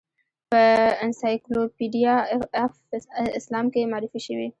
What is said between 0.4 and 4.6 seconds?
په انسایکلوپیډیا آف اسلام کې معرفي شوې.